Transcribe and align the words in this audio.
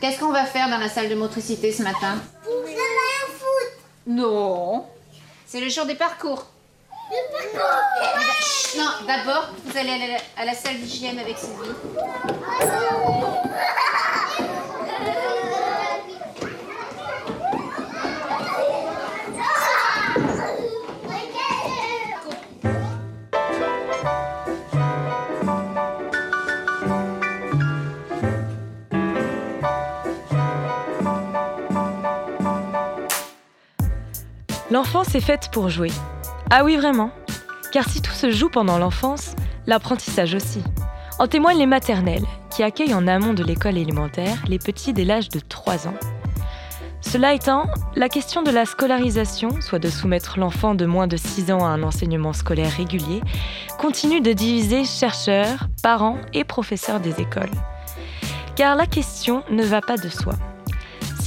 Qu'est-ce 0.00 0.18
qu'on 0.18 0.32
va 0.32 0.46
faire 0.46 0.70
dans 0.70 0.78
la 0.78 0.88
salle 0.88 1.08
de 1.10 1.14
motricité 1.14 1.72
ce 1.72 1.82
matin 1.82 2.16
un 2.46 3.26
foot. 3.38 3.72
Non. 4.06 4.86
C'est 5.46 5.60
le 5.60 5.68
jour 5.68 5.84
des 5.84 5.94
parcours. 5.94 6.46
Le 7.10 7.58
parcours. 7.58 8.78
Non, 8.78 9.06
d'abord, 9.06 9.50
vous 9.64 9.76
allez 9.76 9.90
à 9.90 9.98
la, 9.98 10.42
à 10.42 10.44
la 10.46 10.54
salle 10.54 10.76
d'hygiène 10.78 11.18
avec 11.18 11.36
Sylvie. 11.36 11.74
L'enfance 34.70 35.16
est 35.16 35.20
faite 35.20 35.48
pour 35.52 35.68
jouer. 35.68 35.90
Ah 36.48 36.62
oui, 36.62 36.76
vraiment. 36.76 37.10
Car 37.72 37.88
si 37.88 38.00
tout 38.00 38.12
se 38.12 38.30
joue 38.30 38.48
pendant 38.48 38.78
l'enfance, 38.78 39.34
l'apprentissage 39.66 40.34
aussi. 40.34 40.62
En 41.18 41.26
témoignent 41.26 41.58
les 41.58 41.66
maternelles, 41.66 42.24
qui 42.50 42.62
accueillent 42.62 42.94
en 42.94 43.08
amont 43.08 43.34
de 43.34 43.42
l'école 43.42 43.76
élémentaire 43.76 44.36
les 44.46 44.58
petits 44.58 44.92
dès 44.92 45.04
l'âge 45.04 45.28
de 45.28 45.40
3 45.40 45.88
ans. 45.88 45.94
Cela 47.00 47.34
étant, 47.34 47.66
la 47.96 48.08
question 48.08 48.42
de 48.42 48.50
la 48.52 48.64
scolarisation, 48.64 49.60
soit 49.60 49.80
de 49.80 49.88
soumettre 49.88 50.38
l'enfant 50.38 50.76
de 50.76 50.86
moins 50.86 51.08
de 51.08 51.16
6 51.16 51.50
ans 51.50 51.64
à 51.64 51.68
un 51.68 51.82
enseignement 51.82 52.32
scolaire 52.32 52.70
régulier, 52.70 53.22
continue 53.78 54.20
de 54.20 54.32
diviser 54.32 54.84
chercheurs, 54.84 55.66
parents 55.82 56.18
et 56.32 56.44
professeurs 56.44 57.00
des 57.00 57.20
écoles. 57.20 57.50
Car 58.54 58.76
la 58.76 58.86
question 58.86 59.42
ne 59.50 59.64
va 59.64 59.80
pas 59.80 59.96
de 59.96 60.08
soi. 60.08 60.34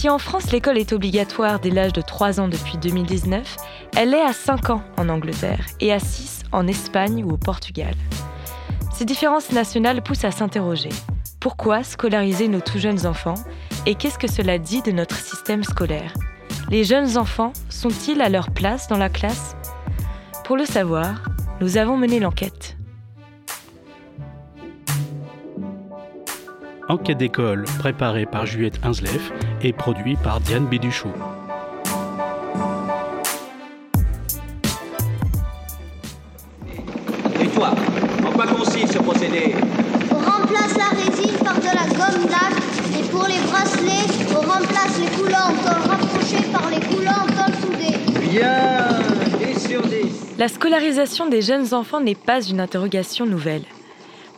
Si 0.03 0.09
en 0.09 0.20
France 0.20 0.52
l'école 0.52 0.77
est 0.77 0.91
obligatoire 0.91 1.62
dès 1.62 1.70
l'âge 1.70 1.93
de 1.93 2.02
3 2.02 2.41
ans 2.41 2.49
depuis 2.49 2.78
2019, 2.78 3.55
elle 3.95 4.14
est 4.14 4.22
à 4.22 4.33
5 4.33 4.69
ans 4.72 4.83
en 4.97 5.08
Angleterre 5.08 5.66
et 5.80 5.94
à 5.94 6.00
6 6.00 6.44
en 6.52 6.67
Espagne 6.67 7.23
ou 7.23 7.31
au 7.31 7.38
Portugal. 7.38 7.94
Ces 8.91 9.05
différences 9.05 9.53
nationales 9.53 10.02
poussent 10.02 10.25
à 10.25 10.31
s'interroger. 10.31 10.89
Pourquoi 11.39 11.83
scolariser 11.83 12.50
nos 12.50 12.59
tout 12.59 12.80
jeunes 12.80 13.05
enfants 13.05 13.41
et 13.86 13.95
qu'est-ce 13.95 14.19
que 14.19 14.30
cela 14.30 14.58
dit 14.58 14.81
de 14.81 14.91
notre 14.91 15.16
système 15.16 15.63
scolaire? 15.63 16.13
Les 16.69 16.83
jeunes 16.83 17.17
enfants 17.17 17.53
sont-ils 17.69 18.22
à 18.22 18.28
leur 18.28 18.52
place 18.52 18.89
dans 18.89 18.97
la 18.97 19.08
classe? 19.08 19.56
Pour 20.44 20.58
le 20.58 20.66
savoir, 20.66 21.23
nous 21.61 21.78
avons 21.78 21.95
mené 21.95 22.19
l'enquête. 22.19 22.72
Enquête 26.89 27.17
d'école 27.17 27.64
préparée 27.80 28.26
par 28.26 28.45
Juliette 28.45 28.80
Hinsleff 28.84 29.31
et 29.62 29.72
produit 29.72 30.17
par 30.17 30.42
Diane 30.42 30.66
Béduchot. 30.66 31.08
Et 37.42 37.48
toi, 37.48 37.70
en 38.28 38.31
quoi 38.31 38.48
consiste 38.48 38.94
ce 38.94 38.98
procédé? 39.00 39.56
On 40.12 40.16
remplace 40.16 40.78
la 40.78 40.90
résine 40.90 41.38
par 41.42 41.56
de 41.56 41.64
la 41.64 41.88
gomme 41.88 42.30
laque 42.30 43.00
et 43.00 43.03
pour 43.09 43.28
les 43.28 43.40
bracelets, 43.50 44.12
on 44.31 44.42
remplace 44.42 45.00
les 45.00 45.18
coulants 45.18 45.52
en 45.52 45.64
tôle 45.64 45.90
rapprochés 45.90 46.45
par 46.52 46.70
les 46.70 46.81
coulants 46.81 47.12
en 47.12 47.28
tôle 47.28 47.56
soudée. 47.62 48.30
Bien 48.30 49.00
10 49.40 49.68
sur 49.70 49.81
10 49.84 50.36
La 50.38 50.50
scolarisation 50.50 51.30
des 51.30 51.42
jeunes 51.42 51.73
enfants 51.73 52.02
n'est 52.02 52.14
pas 52.14 52.42
une 52.42 52.59
interrogation 52.59 53.25
nouvelle. 53.25 53.64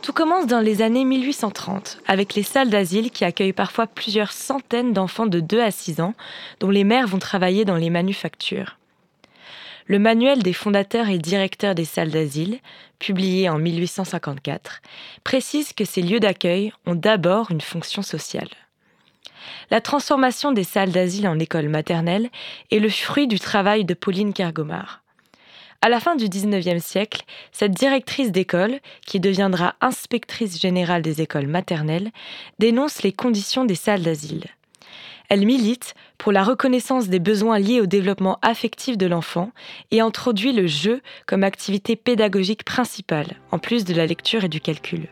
Tout 0.06 0.12
commence 0.12 0.46
dans 0.46 0.60
les 0.60 0.82
années 0.82 1.04
1830, 1.04 1.98
avec 2.06 2.34
les 2.34 2.44
salles 2.44 2.70
d'asile 2.70 3.10
qui 3.10 3.24
accueillent 3.24 3.52
parfois 3.52 3.88
plusieurs 3.88 4.30
centaines 4.30 4.92
d'enfants 4.92 5.26
de 5.26 5.40
2 5.40 5.60
à 5.60 5.72
6 5.72 6.00
ans, 6.00 6.14
dont 6.60 6.70
les 6.70 6.84
mères 6.84 7.08
vont 7.08 7.18
travailler 7.18 7.64
dans 7.64 7.74
les 7.74 7.90
manufactures. 7.90 8.78
Le 9.86 9.98
manuel 9.98 10.44
des 10.44 10.52
fondateurs 10.52 11.08
et 11.08 11.18
directeurs 11.18 11.74
des 11.74 11.84
salles 11.84 12.12
d'asile, 12.12 12.60
publié 13.00 13.48
en 13.48 13.58
1854, 13.58 14.80
précise 15.24 15.72
que 15.72 15.84
ces 15.84 16.02
lieux 16.02 16.20
d'accueil 16.20 16.72
ont 16.86 16.94
d'abord 16.94 17.50
une 17.50 17.60
fonction 17.60 18.02
sociale. 18.02 18.50
La 19.72 19.80
transformation 19.80 20.52
des 20.52 20.62
salles 20.62 20.92
d'asile 20.92 21.26
en 21.26 21.40
école 21.40 21.68
maternelle 21.68 22.30
est 22.70 22.78
le 22.78 22.90
fruit 22.90 23.26
du 23.26 23.40
travail 23.40 23.84
de 23.84 23.94
Pauline 23.94 24.32
Kergomar. 24.32 25.02
À 25.82 25.88
la 25.88 26.00
fin 26.00 26.16
du 26.16 26.28
XIXe 26.28 26.82
siècle, 26.82 27.22
cette 27.52 27.72
directrice 27.72 28.32
d'école, 28.32 28.80
qui 29.06 29.20
deviendra 29.20 29.74
inspectrice 29.80 30.60
générale 30.60 31.02
des 31.02 31.22
écoles 31.22 31.46
maternelles, 31.46 32.10
dénonce 32.58 33.02
les 33.02 33.12
conditions 33.12 33.64
des 33.64 33.74
salles 33.74 34.02
d'asile. 34.02 34.44
Elle 35.28 35.44
milite 35.44 35.94
pour 36.18 36.32
la 36.32 36.44
reconnaissance 36.44 37.08
des 37.08 37.18
besoins 37.18 37.58
liés 37.58 37.80
au 37.80 37.86
développement 37.86 38.38
affectif 38.42 38.96
de 38.96 39.06
l'enfant 39.06 39.50
et 39.90 40.00
introduit 40.00 40.52
le 40.52 40.66
jeu 40.66 41.02
comme 41.26 41.42
activité 41.42 41.96
pédagogique 41.96 42.64
principale, 42.64 43.36
en 43.50 43.58
plus 43.58 43.84
de 43.84 43.94
la 43.94 44.06
lecture 44.06 44.44
et 44.44 44.48
du 44.48 44.60
calcul. 44.60 45.08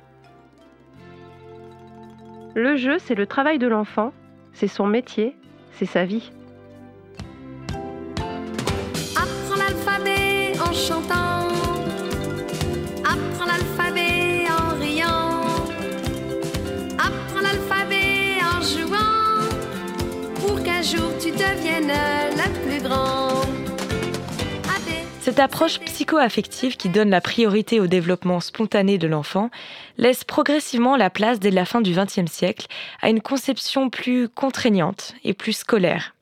Le 2.55 2.77
jeu, 2.77 2.99
c'est 2.99 3.17
le 3.17 3.27
travail 3.27 3.59
de 3.59 3.67
l'enfant, 3.67 4.13
c'est 4.53 4.69
son 4.69 4.87
métier, 4.87 5.37
c'est 5.73 5.87
sa 5.87 6.05
vie. 6.05 6.31
Cette 25.21 25.41
approche 25.41 25.81
psycho-affective 25.81 26.77
qui 26.77 26.91
donne 26.91 27.09
la 27.09 27.23
priorité 27.23 27.81
au 27.81 27.87
développement 27.87 28.41
spontané 28.41 28.99
de 28.99 29.07
l'enfant 29.07 29.51
laisse 29.97 30.23
progressivement 30.23 30.97
la 30.97 31.09
place 31.09 31.41
dès 31.41 31.51
la 31.51 31.65
fin 31.65 31.81
du 31.81 31.95
XXe 31.95 32.31
siècle 32.31 32.67
à 33.01 33.09
une 33.09 33.23
conception 33.23 33.89
plus 33.89 34.29
contraignante 34.29 35.15
et 35.25 35.33
plus 35.33 35.55
scolaire. 35.55 36.15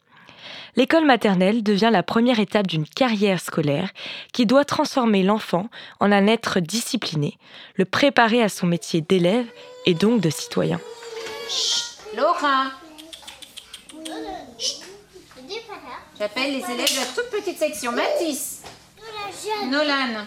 L'école 0.76 1.04
maternelle 1.04 1.62
devient 1.62 1.90
la 1.92 2.02
première 2.02 2.38
étape 2.38 2.68
d'une 2.68 2.86
carrière 2.86 3.40
scolaire 3.40 3.90
qui 4.32 4.46
doit 4.46 4.64
transformer 4.64 5.22
l'enfant 5.24 5.68
en 6.00 6.12
un 6.12 6.26
être 6.26 6.60
discipliné, 6.60 7.38
le 7.74 7.84
préparer 7.84 8.40
à 8.40 8.48
son 8.48 8.66
métier 8.66 9.00
d'élève 9.00 9.46
et 9.84 9.94
donc 9.94 10.20
de 10.20 10.30
citoyen. 10.30 10.80
Laura, 12.16 12.70
j'appelle 16.18 16.52
les 16.52 16.64
élèves 16.72 16.90
de 16.90 17.00
la 17.00 17.06
toute 17.06 17.30
petite 17.30 17.58
section. 17.58 17.92
Mathis, 17.92 18.60
Nolan. 19.66 20.26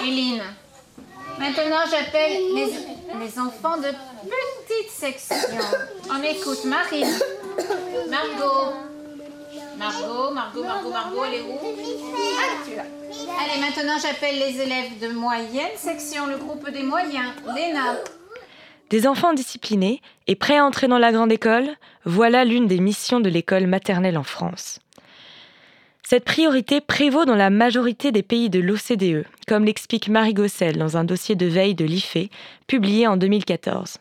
Éline. 0.00 0.42
Maintenant, 1.38 1.84
j'appelle 1.90 2.54
les, 2.54 2.66
les 3.20 3.38
enfants 3.38 3.76
de 3.76 3.88
petite 3.88 4.90
section. 4.90 5.36
On 6.10 6.22
écoute 6.22 6.64
Marie, 6.64 7.04
Margot. 8.08 8.74
Margot, 9.76 10.30
Margot, 10.30 10.62
Margot, 10.62 10.90
Margot, 10.90 11.24
elle 11.24 11.34
est 11.34 11.42
où? 11.42 11.58
Ah. 12.38 12.82
Allez, 13.40 13.60
maintenant, 13.60 13.98
j'appelle 14.00 14.38
les 14.38 14.60
élèves 14.60 14.98
de 15.00 15.08
moyenne 15.08 15.76
section, 15.76 16.26
le 16.26 16.36
groupe 16.36 16.68
des 16.70 16.82
moyens. 16.82 17.32
Léna. 17.54 17.96
Des 18.90 19.06
enfants 19.06 19.32
disciplinés 19.32 20.00
et 20.26 20.36
prêts 20.36 20.58
à 20.58 20.64
entrer 20.64 20.88
dans 20.88 20.98
la 20.98 21.12
grande 21.12 21.32
école, 21.32 21.68
voilà 22.04 22.44
l'une 22.44 22.66
des 22.66 22.80
missions 22.80 23.20
de 23.20 23.30
l'école 23.30 23.66
maternelle 23.66 24.18
en 24.18 24.22
France. 24.22 24.80
Cette 26.06 26.24
priorité 26.24 26.82
prévaut 26.82 27.24
dans 27.24 27.34
la 27.34 27.48
majorité 27.48 28.12
des 28.12 28.22
pays 28.22 28.50
de 28.50 28.60
l'OCDE, 28.60 29.24
comme 29.48 29.64
l'explique 29.64 30.08
Marie 30.08 30.34
Gossel 30.34 30.76
dans 30.76 30.98
un 30.98 31.04
dossier 31.04 31.34
de 31.34 31.46
veille 31.46 31.74
de 31.74 31.86
l'IFE, 31.86 32.28
publié 32.66 33.06
en 33.06 33.16
2014. 33.16 33.96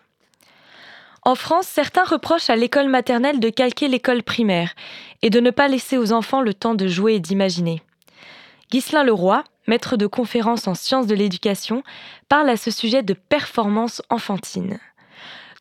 En 1.25 1.35
France, 1.35 1.67
certains 1.67 2.03
reprochent 2.03 2.49
à 2.49 2.57
l'école 2.57 2.89
maternelle 2.89 3.39
de 3.39 3.49
calquer 3.49 3.87
l'école 3.87 4.21
primaire 4.21 4.73
et 5.21 5.29
de 5.29 5.39
ne 5.39 5.51
pas 5.51 5.69
laisser 5.69 5.97
aux 5.97 6.11
enfants 6.11 6.41
le 6.41 6.53
temps 6.53 6.75
de 6.75 6.87
jouer 6.87 7.15
et 7.15 7.19
d'imaginer. 7.21 7.81
Ghislain 8.69 9.05
Leroy, 9.05 9.45
maître 9.67 9.97
de 9.97 10.07
conférences 10.07 10.67
en 10.67 10.73
sciences 10.73 11.07
de 11.07 11.15
l'éducation, 11.15 11.83
parle 12.29 12.49
à 12.49 12.57
ce 12.57 12.71
sujet 12.71 13.03
de 13.03 13.13
performance 13.13 14.01
enfantine. 14.09 14.79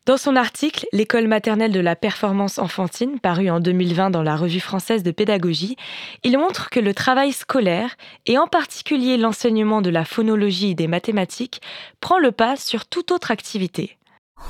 Dans 0.05 0.17
son 0.17 0.35
article 0.35 0.87
L'école 0.93 1.29
maternelle 1.29 1.71
de 1.71 1.79
la 1.79 1.95
performance 1.95 2.59
enfantine, 2.59 3.21
paru 3.21 3.51
en 3.51 3.61
2020 3.61 4.11
dans 4.11 4.25
la 4.25 4.35
Revue 4.35 4.59
française 4.59 5.05
de 5.05 5.13
pédagogie, 5.13 5.77
il 6.25 6.37
montre 6.39 6.71
que 6.71 6.81
le 6.81 6.93
travail 6.93 7.33
scolaire, 7.33 7.95
et 8.27 8.37
en 8.37 8.49
particulier 8.49 9.17
l'enseignement 9.17 9.81
de 9.81 9.91
la 9.91 10.05
phonologie 10.05 10.71
et 10.71 10.75
des 10.75 10.89
mathématiques, 10.89 11.63
prend 12.01 12.19
le 12.19 12.33
pas 12.33 12.57
sur 12.57 12.87
toute 12.87 13.13
autre 13.13 13.31
activité. 13.31 13.97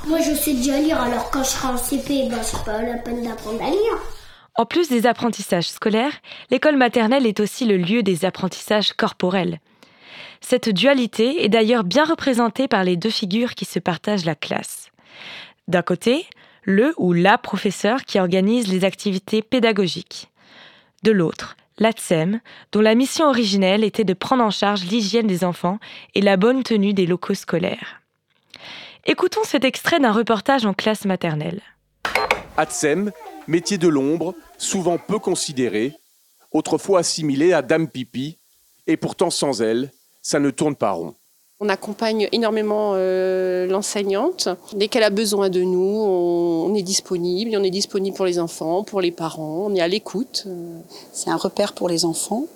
Moi, 0.07 0.19
je 0.21 0.33
sais 0.33 0.55
déjà 0.55 0.79
lire, 0.79 0.99
alors 0.99 1.29
quand 1.29 1.43
je 1.43 1.49
serai 1.49 1.67
en 1.67 1.77
CP, 1.77 2.29
ben, 2.29 2.41
c'est 2.41 2.65
pas 2.65 2.81
la 2.81 2.97
peine 2.97 3.23
d'apprendre 3.23 3.61
à 3.61 3.69
lire. 3.69 4.22
En 4.55 4.65
plus 4.65 4.87
des 4.87 5.07
apprentissages 5.07 5.69
scolaires, 5.69 6.13
l'école 6.51 6.77
maternelle 6.77 7.25
est 7.25 7.39
aussi 7.39 7.65
le 7.65 7.77
lieu 7.77 8.03
des 8.03 8.23
apprentissages 8.23 8.93
corporels. 8.93 9.59
Cette 10.41 10.69
dualité 10.69 11.43
est 11.43 11.49
d'ailleurs 11.49 11.83
bien 11.83 12.05
représentée 12.05 12.67
par 12.67 12.83
les 12.83 12.95
deux 12.95 13.09
figures 13.09 13.55
qui 13.55 13.65
se 13.65 13.79
partagent 13.79 14.25
la 14.25 14.35
classe. 14.35 14.89
D'un 15.67 15.81
côté, 15.81 16.27
le 16.61 16.93
ou 16.97 17.13
la 17.13 17.37
professeur 17.37 18.03
qui 18.03 18.19
organise 18.19 18.67
les 18.67 18.85
activités 18.85 19.41
pédagogiques. 19.41 20.29
De 21.01 21.11
l'autre, 21.11 21.57
l'ATSEM, 21.79 22.39
dont 22.71 22.81
la 22.81 22.93
mission 22.93 23.27
originelle 23.27 23.83
était 23.83 24.03
de 24.03 24.13
prendre 24.13 24.43
en 24.43 24.51
charge 24.51 24.83
l'hygiène 24.85 25.27
des 25.27 25.43
enfants 25.43 25.79
et 26.13 26.21
la 26.21 26.37
bonne 26.37 26.61
tenue 26.61 26.93
des 26.93 27.07
locaux 27.07 27.33
scolaires. 27.33 28.01
Écoutons 29.05 29.43
cet 29.43 29.65
extrait 29.65 29.99
d'un 29.99 30.11
reportage 30.11 30.65
en 30.65 30.73
classe 30.73 31.05
maternelle. 31.05 31.61
Métier 33.47 33.77
de 33.77 33.87
l'ombre, 33.87 34.33
souvent 34.57 34.97
peu 34.97 35.19
considéré, 35.19 35.93
autrefois 36.51 36.99
assimilé 36.99 37.53
à 37.53 37.61
Dame 37.61 37.87
Pipi, 37.87 38.37
et 38.87 38.97
pourtant 38.97 39.29
sans 39.29 39.61
elle, 39.61 39.91
ça 40.21 40.39
ne 40.39 40.49
tourne 40.49 40.75
pas 40.75 40.91
rond. 40.91 41.15
On 41.59 41.69
accompagne 41.69 42.27
énormément 42.33 42.93
euh, 42.95 43.67
l'enseignante. 43.67 44.49
Dès 44.75 44.89
qu'elle 44.89 45.03
a 45.03 45.09
besoin 45.09 45.49
de 45.49 45.61
nous, 45.61 45.79
on, 45.79 46.65
on 46.65 46.75
est 46.75 46.81
disponible. 46.81 47.55
On 47.55 47.63
est 47.63 47.69
disponible 47.69 48.17
pour 48.17 48.25
les 48.25 48.37
enfants, 48.37 48.83
pour 48.83 48.99
les 48.99 49.11
parents. 49.11 49.67
On 49.67 49.75
est 49.75 49.79
à 49.79 49.87
l'écoute. 49.87 50.45
C'est 51.13 51.29
un 51.29 51.37
repère 51.37 51.71
pour 51.71 51.87
les 51.87 52.03
enfants. 52.03 52.47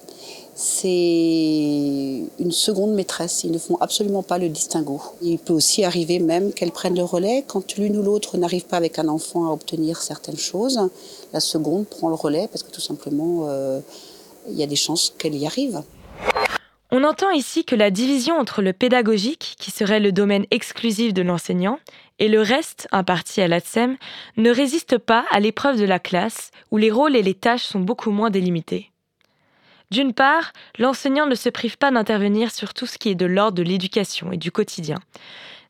C'est 0.60 2.24
une 2.40 2.52
seconde 2.52 2.96
maîtresse. 2.96 3.44
Ils 3.44 3.52
ne 3.52 3.60
font 3.60 3.78
absolument 3.80 4.24
pas 4.24 4.40
le 4.40 4.50
distinguo. 4.50 5.00
Il 5.22 5.38
peut 5.38 5.54
aussi 5.54 5.84
arriver 5.84 6.18
même 6.18 6.52
qu'elles 6.52 6.72
prennent 6.72 6.98
le 6.98 7.04
relais 7.04 7.44
quand 7.46 7.78
l'une 7.78 7.96
ou 7.96 8.02
l'autre 8.02 8.38
n'arrive 8.40 8.66
pas 8.66 8.78
avec 8.78 8.98
un 8.98 9.08
enfant 9.08 9.48
à 9.48 9.54
obtenir 9.54 10.02
certaines 10.02 10.38
choses. 10.38 10.80
La 11.32 11.42
seconde 11.42 11.86
prend 11.86 12.10
le 12.10 12.16
relais 12.16 12.48
parce 12.48 12.64
que 12.64 12.72
tout 12.72 12.82
simplement, 12.82 13.46
euh, 13.48 13.82
il 14.50 14.56
y 14.56 14.64
a 14.64 14.66
des 14.66 14.76
chances 14.76 15.14
qu'elle 15.20 15.36
y 15.36 15.46
arrive. 15.46 15.84
On 16.90 17.04
entend 17.04 17.30
ici 17.30 17.64
que 17.64 17.76
la 17.76 17.92
division 17.92 18.34
entre 18.34 18.64
le 18.64 18.74
pédagogique, 18.74 19.58
qui 19.60 19.70
serait 19.70 20.00
le 20.00 20.12
domaine 20.12 20.48
exclusif 20.50 21.14
de 21.14 21.22
l'enseignant, 21.22 21.78
et 22.18 22.30
le 22.30 22.42
reste, 22.42 22.88
imparti 22.92 23.42
à 23.42 23.48
l'ATSEM, 23.48 23.96
ne 24.38 24.50
résiste 24.50 24.98
pas 24.98 25.26
à 25.30 25.40
l'épreuve 25.40 25.80
de 25.80 25.86
la 25.86 26.00
classe, 26.00 26.50
où 26.72 26.78
les 26.78 26.90
rôles 26.90 27.16
et 27.16 27.22
les 27.22 27.36
tâches 27.36 27.66
sont 27.66 27.80
beaucoup 27.80 28.10
moins 28.10 28.32
délimités. 28.32 28.90
D'une 29.90 30.14
part, 30.14 30.52
l'enseignant 30.78 31.26
ne 31.26 31.36
se 31.36 31.50
prive 31.50 31.78
pas 31.78 31.92
d'intervenir 31.92 32.52
sur 32.52 32.74
tout 32.74 32.86
ce 32.86 32.98
qui 32.98 33.10
est 33.10 33.16
de 33.16 33.26
l'ordre 33.26 33.58
de 33.58 33.64
l'éducation 33.64 34.32
et 34.32 34.38
du 34.38 34.52
quotidien. 34.52 34.98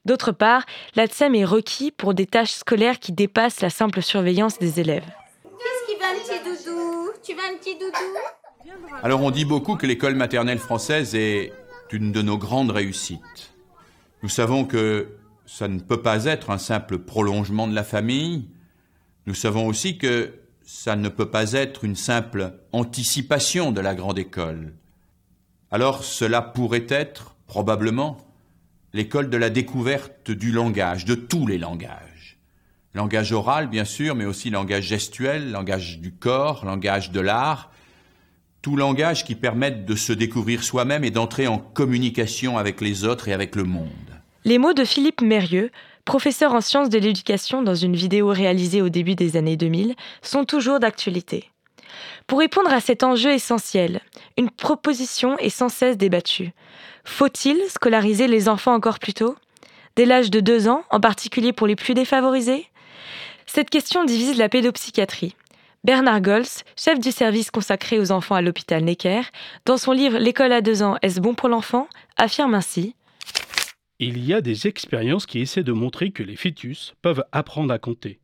D'autre 0.05 0.31
part, 0.31 0.65
l'ATSEM 0.95 1.35
est 1.35 1.45
requis 1.45 1.91
pour 1.91 2.13
des 2.13 2.25
tâches 2.25 2.53
scolaires 2.53 2.99
qui 2.99 3.11
dépassent 3.11 3.61
la 3.61 3.69
simple 3.69 4.01
surveillance 4.01 4.57
des 4.57 4.79
élèves. 4.79 5.05
Qu'est-ce 5.43 5.93
qui 5.93 5.99
va, 5.99 6.07
un 6.07 6.15
petit 6.15 6.43
doudou? 6.43 7.09
Tu 7.23 7.33
veux 7.33 7.39
un 7.41 7.57
petit 7.57 7.75
doudou? 7.75 8.97
Alors 9.03 9.21
on 9.21 9.31
dit 9.31 9.45
beaucoup 9.45 9.75
que 9.75 9.85
l'école 9.85 10.15
maternelle 10.15 10.59
française 10.59 11.13
est 11.13 11.53
une 11.91 12.11
de 12.11 12.21
nos 12.21 12.37
grandes 12.37 12.71
réussites. 12.71 13.53
Nous 14.23 14.29
savons 14.29 14.65
que 14.65 15.09
ça 15.45 15.67
ne 15.67 15.79
peut 15.79 16.01
pas 16.01 16.25
être 16.25 16.49
un 16.49 16.57
simple 16.57 16.97
prolongement 16.97 17.67
de 17.67 17.75
la 17.75 17.83
famille. 17.83 18.49
Nous 19.25 19.35
savons 19.35 19.67
aussi 19.67 19.97
que 19.97 20.33
ça 20.67 20.97
ne 20.97 21.07
peut 21.07 21.31
pas 21.31 21.53
être 21.53 21.85
une 21.85 21.95
simple 21.95 22.59
anticipation 22.73 23.71
de 23.71 23.79
la 23.79 23.95
grande 23.95 24.19
école. 24.19 24.73
Alors 25.71 26.03
cela 26.03 26.41
pourrait 26.41 26.87
être, 26.89 27.37
probablement, 27.47 28.17
l'école 28.91 29.29
de 29.29 29.37
la 29.37 29.49
découverte 29.49 30.29
du 30.29 30.51
langage, 30.51 31.05
de 31.05 31.15
tous 31.15 31.47
les 31.47 31.57
langages. 31.57 32.37
Langage 32.93 33.31
oral, 33.31 33.67
bien 33.67 33.85
sûr, 33.85 34.13
mais 34.13 34.25
aussi 34.25 34.49
langage 34.49 34.87
gestuel, 34.87 35.51
langage 35.51 35.99
du 35.99 36.11
corps, 36.11 36.65
langage 36.65 37.11
de 37.11 37.21
l'art, 37.21 37.71
tout 38.61 38.75
langage 38.75 39.23
qui 39.23 39.35
permette 39.35 39.85
de 39.85 39.95
se 39.95 40.11
découvrir 40.11 40.65
soi-même 40.65 41.05
et 41.05 41.11
d'entrer 41.11 41.47
en 41.47 41.59
communication 41.59 42.57
avec 42.57 42.81
les 42.81 43.05
autres 43.05 43.29
et 43.29 43.33
avec 43.33 43.55
le 43.55 43.63
monde. 43.63 43.87
Les 44.43 44.57
mots 44.57 44.73
de 44.73 44.83
Philippe 44.83 45.21
Mérieux, 45.21 45.71
professeur 46.07 46.53
en 46.53 46.61
sciences 46.61 46.89
de 46.89 46.97
l'éducation 46.97 47.61
dans 47.61 47.75
une 47.75 47.97
vidéo 47.97 48.29
réalisée 48.29 48.81
au 48.81 48.87
début 48.87 49.15
des 49.15 49.35
années 49.35 49.57
2000, 49.57 49.93
sont 50.21 50.45
toujours 50.45 50.79
d'actualité. 50.79 51.51
Pour 52.27 52.39
répondre 52.39 52.71
à 52.71 52.79
cet 52.79 53.03
enjeu 53.03 53.31
essentiel, 53.31 53.99
une 54.37 54.49
proposition 54.49 55.37
est 55.37 55.49
sans 55.49 55.67
cesse 55.67 55.97
débattue. 55.97 56.53
Faut-il 57.03 57.57
scolariser 57.69 58.27
les 58.27 58.47
enfants 58.47 58.73
encore 58.73 58.99
plus 58.99 59.13
tôt? 59.13 59.35
Dès 59.97 60.05
l'âge 60.05 60.31
de 60.31 60.39
2 60.39 60.69
ans, 60.69 60.83
en 60.91 61.01
particulier 61.01 61.51
pour 61.51 61.67
les 61.67 61.75
plus 61.75 61.93
défavorisés? 61.93 62.67
Cette 63.45 63.69
question 63.69 64.05
divise 64.05 64.37
la 64.37 64.47
pédopsychiatrie. 64.47 65.35
Bernard 65.83 66.21
Gols, 66.21 66.63
chef 66.77 66.99
du 66.99 67.11
service 67.11 67.51
consacré 67.51 67.99
aux 67.99 68.13
enfants 68.13 68.35
à 68.35 68.41
l'hôpital 68.41 68.81
Necker, 68.81 69.23
dans 69.65 69.77
son 69.77 69.91
livre 69.91 70.19
L'école 70.19 70.53
à 70.53 70.61
2 70.61 70.83
ans, 70.83 70.95
est-ce 71.01 71.19
bon 71.19 71.33
pour 71.33 71.49
l'enfant? 71.49 71.89
affirme 72.17 72.53
ainsi 72.55 72.95
Il 73.99 74.23
y 74.23 74.33
a 74.33 74.41
des 74.41 74.67
expériences 74.67 75.25
qui 75.25 75.39
essaient 75.39 75.63
de 75.63 75.71
montrer 75.71 76.11
que 76.11 76.21
les 76.21 76.35
fœtus 76.35 76.93
peuvent 77.01 77.23
apprendre 77.31 77.73
à 77.73 77.79
compter. 77.79 78.19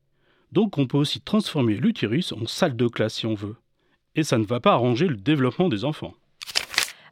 Donc 0.51 0.77
on 0.77 0.85
peut 0.85 0.99
aussi 0.99 1.19
transformer 1.19 1.73
l'utérus 1.73 2.31
en 2.31 2.45
salle 2.45 2.75
de 2.75 2.87
classe 2.87 3.15
si 3.15 3.25
on 3.25 3.33
veut. 3.33 3.55
Et 4.13 4.21
ça 4.21 4.37
ne 4.37 4.45
va 4.45 4.59
pas 4.59 4.73
arranger 4.73 5.07
le 5.07 5.15
développement 5.15 5.69
des 5.69 5.83
enfants. 5.83 6.13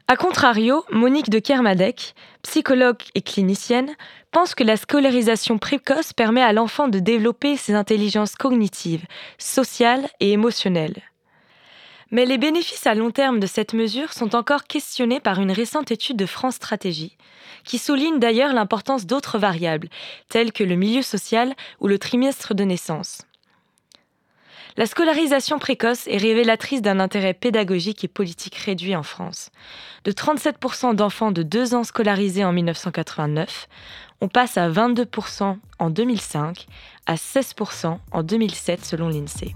A 0.06 0.14
contrario, 0.14 0.84
Monique 0.92 1.28
de 1.28 1.40
Kermadec, 1.40 2.14
psychologue 2.42 3.02
et 3.16 3.22
clinicienne, 3.22 3.96
pense 4.30 4.54
que 4.54 4.62
la 4.62 4.76
scolarisation 4.76 5.58
précoce 5.58 6.12
permet 6.12 6.42
à 6.42 6.52
l'enfant 6.52 6.86
de 6.86 7.00
développer 7.00 7.56
ses 7.56 7.74
intelligences 7.74 8.36
cognitives, 8.36 9.06
sociales 9.38 10.08
et 10.20 10.30
émotionnelles. 10.30 11.02
Mais 12.12 12.26
les 12.26 12.36
bénéfices 12.36 12.86
à 12.86 12.94
long 12.94 13.10
terme 13.10 13.40
de 13.40 13.46
cette 13.46 13.72
mesure 13.72 14.12
sont 14.12 14.36
encore 14.36 14.64
questionnés 14.64 15.18
par 15.18 15.40
une 15.40 15.50
récente 15.50 15.90
étude 15.90 16.18
de 16.18 16.26
France 16.26 16.56
Stratégie, 16.56 17.16
qui 17.64 17.78
souligne 17.78 18.18
d'ailleurs 18.18 18.52
l'importance 18.52 19.06
d'autres 19.06 19.38
variables, 19.38 19.88
telles 20.28 20.52
que 20.52 20.62
le 20.62 20.76
milieu 20.76 21.00
social 21.00 21.54
ou 21.80 21.88
le 21.88 21.98
trimestre 21.98 22.52
de 22.54 22.64
naissance. 22.64 23.22
La 24.76 24.84
scolarisation 24.84 25.58
précoce 25.58 26.06
est 26.06 26.18
révélatrice 26.18 26.82
d'un 26.82 27.00
intérêt 27.00 27.34
pédagogique 27.34 28.04
et 28.04 28.08
politique 28.08 28.56
réduit 28.56 28.94
en 28.94 29.02
France. 29.02 29.50
De 30.04 30.12
37% 30.12 30.94
d'enfants 30.94 31.32
de 31.32 31.42
2 31.42 31.74
ans 31.74 31.84
scolarisés 31.84 32.44
en 32.44 32.52
1989, 32.52 33.68
on 34.20 34.28
passe 34.28 34.58
à 34.58 34.68
22% 34.68 35.56
en 35.78 35.90
2005, 35.90 36.66
à 37.06 37.14
16% 37.14 37.98
en 38.12 38.22
2007 38.22 38.84
selon 38.84 39.08
l'INSEE. 39.08 39.54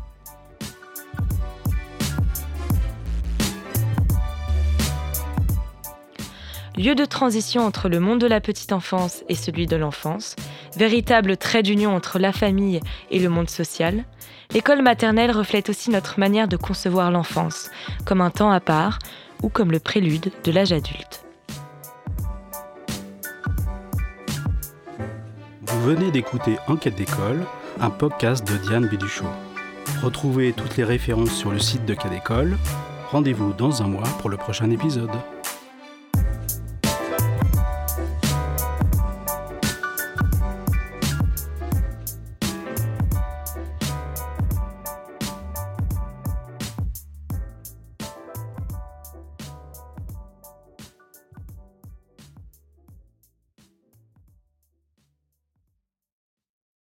Lieu 6.77 6.95
de 6.95 7.05
transition 7.05 7.65
entre 7.65 7.89
le 7.89 8.01
monde 8.01 8.21
de 8.21 8.27
la 8.27 8.41
petite 8.41 8.73
enfance 8.73 9.25
et 9.29 9.35
celui 9.35 9.67
de 9.67 9.77
l'enfance, 9.77 10.37
véritable 10.77 11.37
trait 11.37 11.63
d'union 11.63 11.95
entre 11.95 12.19
la 12.19 12.33
famille 12.33 12.81
et 13.11 13.19
le 13.19 13.29
monde 13.29 13.49
social, 13.49 14.05
l'école 14.53 14.83
maternelle 14.83 15.31
reflète 15.31 15.71
aussi 15.71 15.91
notre 15.91 16.21
manière 16.21 16.49
de 16.49 16.57
concevoir 16.57 17.11
l'enfance, 17.11 17.71
comme 18.05 18.21
un 18.21 18.31
temps 18.31 18.51
à 18.51 18.61
part 18.61 18.99
ou 19.43 19.49
comme 19.49 19.73
le 19.73 19.81
prélude 19.81 20.31
de 20.45 20.53
l'âge 20.53 20.73
adulte. 20.73 21.25
Vous 25.63 25.83
venez 25.83 26.11
d'écouter 26.11 26.59
Enquête 26.69 26.97
d'école, 26.97 27.45
un 27.81 27.91
podcast 27.91 28.47
de 28.47 28.57
Diane 28.59 28.87
Béduchot. 28.87 29.25
Retrouvez 30.03 30.53
toutes 30.53 30.77
les 30.77 30.85
références 30.85 31.33
sur 31.33 31.53
le 31.53 31.59
site 31.59 31.85
de 31.87 31.95
Cadécole. 31.95 32.59
Rendez-vous 33.11 33.53
dans 33.53 33.83
un 33.83 33.89
mois 33.89 34.09
pour 34.21 34.29
le 34.31 34.37
prochain 34.37 34.71
épisode. 34.71 35.11